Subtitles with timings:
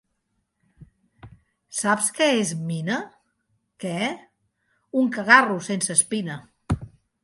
[1.81, 2.97] Saps què és mina?
[3.87, 3.95] —Què?
[5.05, 6.45] —Un cagarro sense espina!